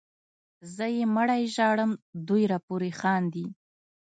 زه 0.75 0.85
یې 0.95 1.03
مړی 1.15 1.41
ژاړم 1.55 1.91
دوی 2.27 2.43
راپورې 2.53 2.91
خاندي 2.99 3.45